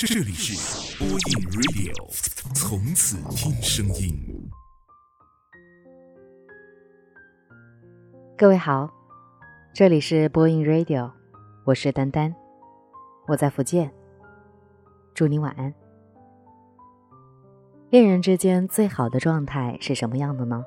[0.00, 1.18] 这里是播音
[1.50, 4.16] Radio，从此听声音。
[8.36, 8.88] 各位好，
[9.74, 11.10] 这里是播音 Radio，
[11.64, 12.32] 我是丹丹，
[13.26, 13.92] 我在福建，
[15.14, 15.74] 祝你晚安。
[17.90, 20.64] 恋人之间最好的状态是什么样的呢？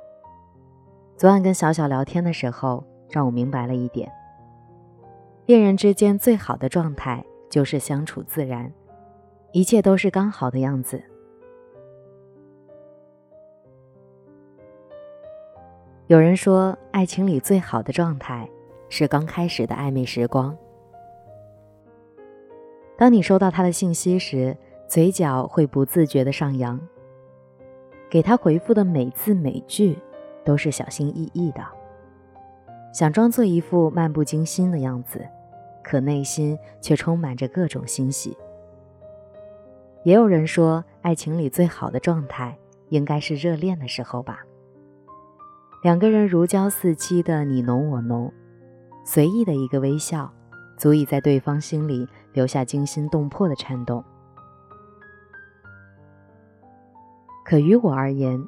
[1.16, 4.11] 昨晚跟小小聊天的时候，让我明白了一点：
[5.45, 8.70] 恋人之间最好的状态就是相处自然，
[9.52, 11.02] 一切都是刚好的样子。
[16.08, 18.49] 有人说，爱情里最好的状态
[18.89, 20.58] 是刚开始的暧昧时光。
[22.98, 24.55] 当你收到他的信息时，
[24.88, 26.80] 嘴角会不自觉的上扬。
[28.09, 29.97] 给他回复的每字每句
[30.44, 31.66] 都是小心翼翼的，
[32.94, 35.25] 想装作一副漫不经心的样子，
[35.81, 38.38] 可内心却充满着各种欣喜。
[40.03, 42.57] 也有人说，爱情里最好的状态
[42.89, 44.39] 应该是热恋的时候吧。
[45.83, 48.31] 两个人如胶似漆的你侬我侬，
[49.03, 50.31] 随意的一个微笑，
[50.77, 54.03] 足以在对方心里留下惊心动魄的颤动。
[57.43, 58.43] 可于我而言，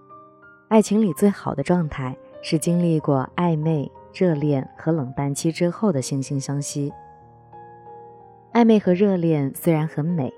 [0.70, 6.92] 爱情里最好的状态是经历过暧昧、热恋和冷淡期之后的惺惺相惜。
[8.54, 10.34] 暧昧和热恋虽然很美，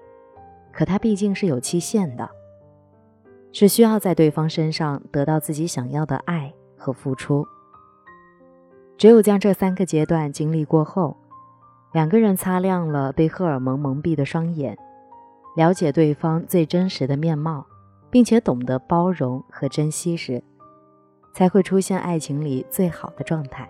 [0.75, 2.29] 可它毕竟是有期限的，
[3.53, 6.53] 是需要在对方身上得到自己想要的爱。
[6.77, 7.47] 和付出，
[8.95, 11.17] 只有将这三个阶段经历过后，
[11.93, 14.77] 两个人擦亮了被荷尔蒙蒙蔽的双眼，
[15.55, 17.65] 了解对方最真实的面貌，
[18.11, 20.43] 并且懂得包容和珍惜时，
[21.33, 23.67] 才会出现爱情里最好的状态。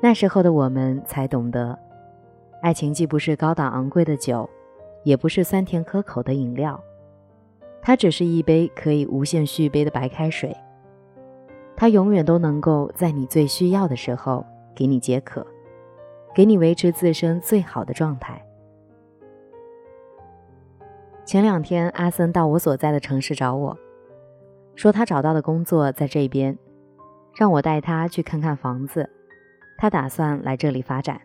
[0.00, 1.78] 那时候的我们才懂得，
[2.60, 4.48] 爱情既不是高档昂贵的酒，
[5.04, 6.82] 也不是酸甜可口的饮料。
[7.80, 10.54] 它只是一杯可以无限续杯的白开水，
[11.76, 15.46] 它永远都能够在你最需要的时候给你解渴，
[16.34, 18.44] 给你维持自身最好的状态。
[21.24, 23.78] 前两天，阿森到我所在的城市找我，
[24.74, 26.58] 说他找到的工作在这边，
[27.36, 29.08] 让我带他去看看房子，
[29.76, 31.20] 他打算来这里发展。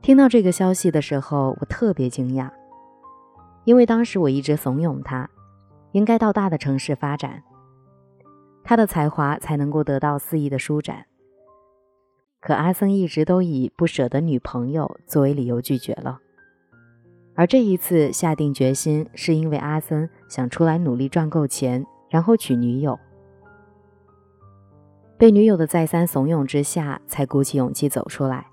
[0.00, 2.50] 听到这个消息的时候，我特别惊讶。
[3.64, 5.28] 因为当时我一直怂恿他，
[5.92, 7.42] 应该到大的城市发展，
[8.64, 11.04] 他的才华才能够得到肆意的舒展。
[12.40, 16.20] 可阿森一直都以不舍得女朋友作为理由拒绝了，
[17.34, 22.98] 而这一次下定决心，是因为阿森想出来努力赚够钱，然后娶女友。
[25.18, 28.46] 被女友的再三怂恿之下，才鼓起勇气走出来。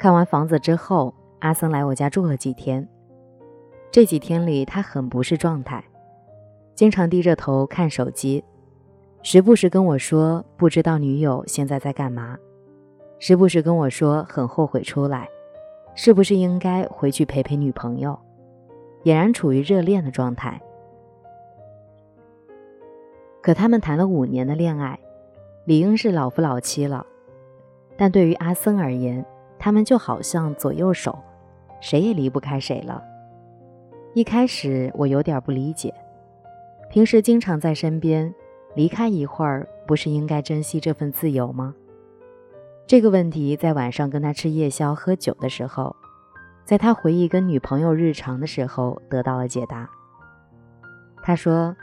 [0.00, 2.88] 看完房子之后，阿森来我家住了几天。
[3.92, 5.84] 这几天里，他很不是状态，
[6.74, 8.42] 经常低着头看手机，
[9.22, 12.38] 时不时跟我说不知道女友现在在干嘛，
[13.18, 15.28] 时不时跟我说很后悔出来，
[15.94, 18.18] 是不是应该回去陪陪女朋友，
[19.04, 20.58] 俨然处于热恋的状态。
[23.42, 24.98] 可他们谈了五年的恋爱，
[25.66, 27.04] 理应是老夫老妻了，
[27.98, 29.22] 但对于阿森而言，
[29.60, 31.16] 他们就好像左右手，
[31.80, 33.00] 谁也离不开谁了。
[34.14, 35.94] 一开始我有点不理解，
[36.88, 38.34] 平时经常在身边，
[38.74, 41.74] 离开一会儿不是应该珍惜这份自由吗？
[42.86, 45.94] 这个问题在晚上跟他吃夜宵喝酒的时候，
[46.64, 49.88] 在他回忆跟女朋友日常的时候得到了解答。
[51.22, 51.76] 他说，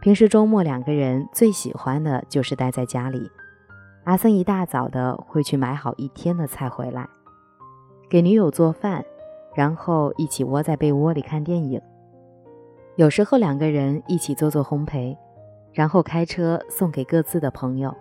[0.00, 3.28] 平时周末两个人最喜欢的就是待在家里，
[4.04, 7.06] 阿森一大早的会去买好一天的菜回来，
[8.08, 9.04] 给女友做饭。
[9.56, 11.80] 然后一起窝在被窝里看电影，
[12.96, 15.16] 有时候两个人一起做做烘焙，
[15.72, 17.94] 然后开车送给各自的朋友。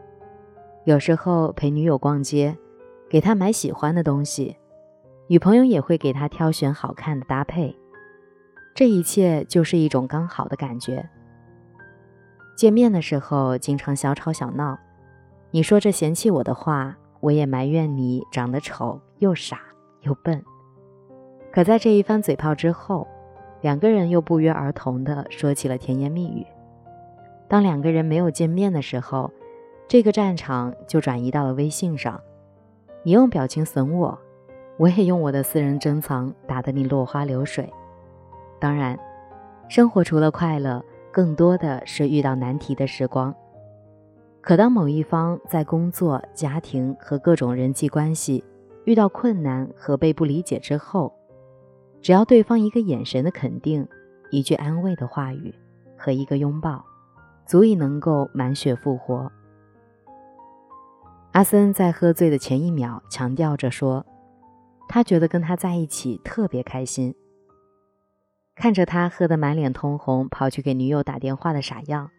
[0.86, 2.58] 有时候陪女友逛街，
[3.08, 4.58] 给她买喜欢的东西，
[5.28, 7.78] 女朋友也会给他挑选好看的搭配。
[8.74, 11.08] 这一切就是一种刚好的感觉。
[12.58, 14.76] 见面的时候经常小吵小闹，
[15.52, 19.60] 你说着嫌弃我的话，我也埋怨你长得丑又傻
[20.04, 20.44] 又笨。
[21.52, 23.08] 可在这一番嘴炮之后，
[23.62, 26.46] 两个人又不约而同地说起了甜言蜜语。
[27.48, 29.32] 当两个人没有见面的时候，
[29.88, 32.20] 这个战场就转移到了微信上。
[33.04, 34.18] 你用表情损我，
[34.78, 37.72] 我也用我的私人珍藏打得你落花流水。
[38.60, 38.98] 当然，
[39.68, 43.36] 生活除了快乐，更多的是遇到难题的时光。
[44.42, 48.44] 可当某一方在工作、家庭和各种人际关系
[48.86, 51.14] 遇到困难和被不理解之后，
[52.02, 53.88] 只要对方一个眼神的肯定，
[54.30, 55.54] 一句安慰的话语
[55.98, 56.84] 和一个拥抱，
[57.46, 59.32] 足以能够满血复活。
[61.32, 64.06] 阿森在喝醉的前一秒强调着说
[64.88, 67.16] ：“他觉得跟他在一起特别开心。”
[68.56, 72.12] 看着他喝得满脸通红，跑去给女友打电话的傻样，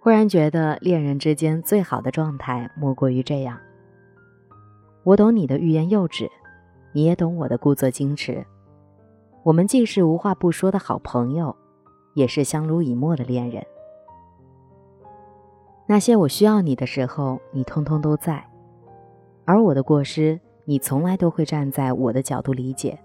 [0.00, 3.60] 忽然觉得恋人之间最好的状态莫过于这样：
[5.08, 6.30] 我懂你的欲言又止，
[6.92, 8.44] 你也懂我的故作矜持。
[9.42, 11.56] 我们既是无话不说的好朋友，
[12.12, 13.64] 也是相濡以沫的恋人。
[15.86, 18.34] 那些我需要你的时候，你通通都在；
[19.46, 22.98] 而我的过失，你从来都会站在我的角度理解。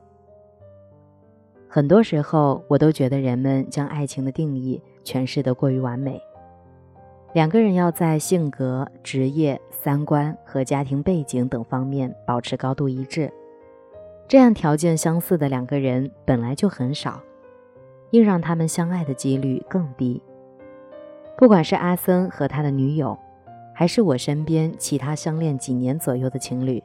[1.69, 6.21] 很多时候，我都觉得人们将爱情的定义诠释得过于完美。
[7.33, 13.29] 两个人要在性格、职业、三观和家庭背景等方面保持高度一致，
[14.29, 17.21] 这样条件相似的两个人本来就很少，
[18.11, 20.23] 硬让他们相爱的几率更低。
[21.37, 23.19] 不管是阿森和他的女友，
[23.75, 26.81] 还是我身边其他相恋几年左右的情侣，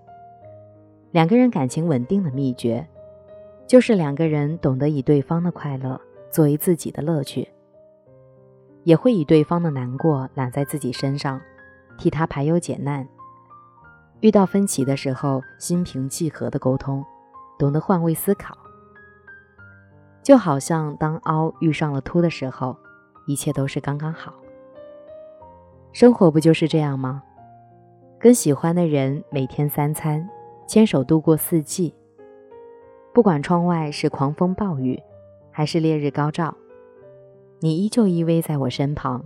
[1.12, 2.84] 两个人感情稳定的秘诀，
[3.64, 6.00] 就是两个人懂得以对方的快乐
[6.32, 7.46] 作为自己的乐趣，
[8.82, 11.40] 也会以对方的难过揽在自己身上，
[11.98, 13.06] 替他排忧解难。
[14.20, 17.04] 遇到分歧的时候，心平气和的沟通，
[17.58, 18.56] 懂得换位思考。
[20.22, 22.76] 就好像当凹遇上了凸的时候。
[23.26, 24.32] 一切都是刚刚好，
[25.92, 27.22] 生活不就是这样吗？
[28.18, 30.26] 跟喜欢的人每天三餐，
[30.66, 31.94] 牵手度过四季。
[33.12, 34.98] 不管窗外是狂风暴雨，
[35.50, 36.56] 还是烈日高照，
[37.60, 39.22] 你依旧依偎在我身旁。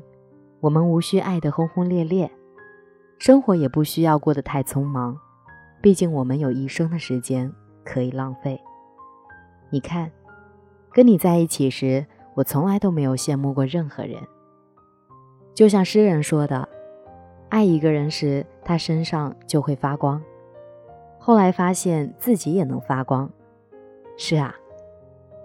[0.58, 2.28] 我们无需爱得轰轰烈烈，
[3.24, 5.16] 生活也不需要过得太匆忙。
[5.80, 7.52] 毕竟我们有一生的时间
[7.84, 8.60] 可以浪费。
[9.70, 10.10] 你看，
[10.90, 12.04] 跟你在一起时。
[12.34, 14.20] 我从来都没有羡慕过任何人。
[15.54, 16.68] 就像诗人说的
[17.48, 20.20] ：“爱一个人时，他身上就会发光。”
[21.20, 23.30] 后来发现自己也能发光。
[24.16, 24.52] 是啊，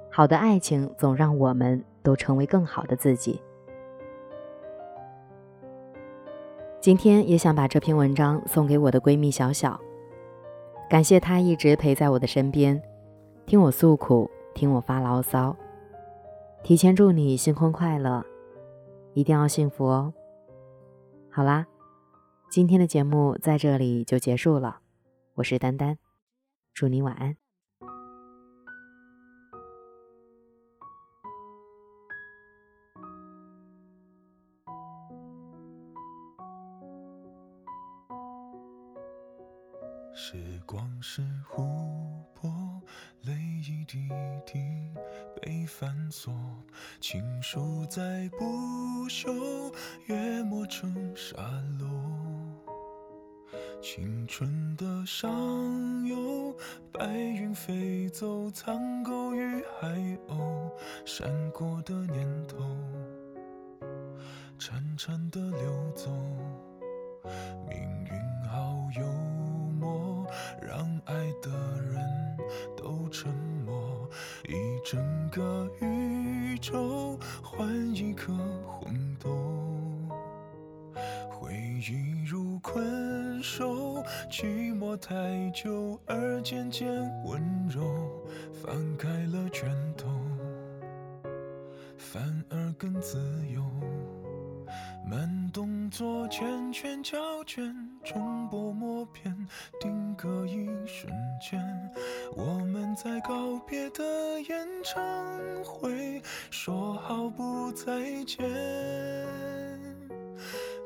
[0.09, 3.39] 好的爱情总让我们都成为更好的自己。
[6.79, 9.79] 今天也想把这篇文章送给我的闺蜜小小，
[10.89, 12.81] 感谢她一直陪在我的身边，
[13.45, 15.56] 听我诉苦，听我发牢骚。
[16.63, 18.24] 提前祝你新婚快乐，
[19.13, 20.13] 一定要幸福哦！
[21.31, 21.65] 好啦，
[22.50, 24.79] 今天的节目在这里就结束了。
[25.35, 25.97] 我是丹丹，
[26.74, 27.35] 祝你晚安。
[45.79, 46.31] 繁琐，
[47.00, 49.71] 情书再不朽，
[50.07, 51.39] 约磨成沙
[51.79, 51.85] 漏。
[53.79, 55.29] 青春的上
[56.07, 56.51] 游，
[56.91, 59.88] 白云飞走，苍狗与海
[60.27, 60.71] 鸥，
[61.06, 62.57] 闪过的念头，
[64.57, 66.09] 潺潺的流走，
[96.38, 99.36] 圈圈，胶卷，重播默片，
[99.79, 101.60] 定格一瞬间。
[102.36, 105.03] 我们在告别的演唱
[105.63, 108.48] 会，说好不再见。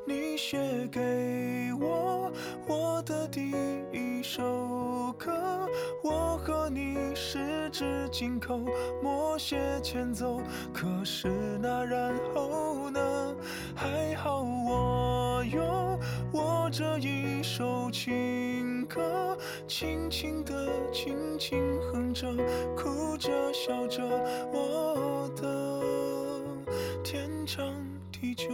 [0.08, 2.32] 你写给我
[2.66, 3.52] 我的第
[3.92, 5.68] 一首歌，
[6.02, 8.62] 我和你十指紧扣，
[9.04, 10.40] 默写前奏。
[10.74, 11.28] 可是
[11.62, 13.36] 那然后呢？
[13.76, 15.11] 还好我
[16.72, 19.38] 这一首情歌，
[19.68, 21.60] 轻轻的，轻轻
[21.92, 22.34] 哼着，
[22.78, 24.02] 哭着笑着，
[24.54, 25.82] 我的
[27.04, 27.62] 天长
[28.10, 28.48] 地久。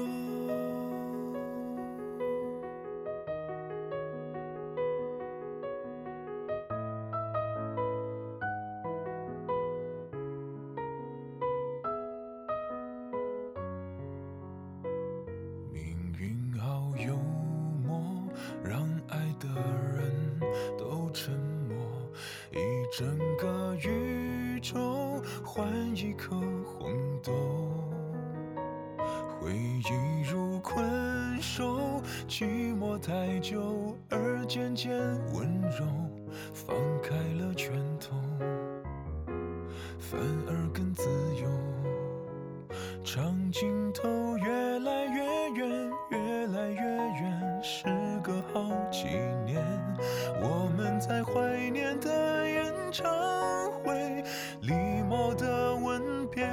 [33.08, 34.92] 太久而渐渐
[35.34, 35.86] 温柔，
[36.54, 37.72] 放开了拳
[38.02, 38.18] 头，
[39.98, 41.06] 反而更自
[41.42, 41.48] 由。
[43.06, 44.10] 长镜头
[44.40, 45.24] 越来越
[45.56, 47.86] 远，越来越远，时
[48.22, 49.06] 隔好几
[49.46, 49.66] 年，
[50.42, 53.10] 我们在怀念的演唱
[53.72, 54.22] 会，
[54.64, 54.74] 礼
[55.10, 56.46] 貌的吻别。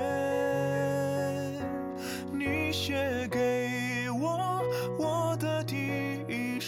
[2.30, 3.26] 你写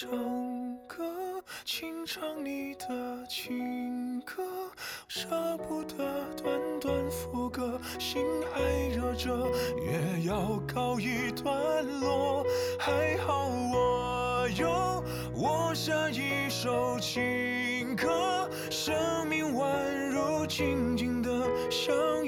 [0.00, 0.08] 唱
[0.86, 1.04] 歌，
[1.66, 4.42] 清唱你的情歌，
[5.08, 5.28] 舍
[5.68, 5.96] 不得
[6.42, 8.62] 短短副歌，心还
[8.96, 9.46] 热着，
[9.78, 12.46] 也要告一段落。
[12.78, 15.04] 还好我有
[15.34, 21.30] 我下一首情歌，生命宛如静静的
[21.70, 22.19] 相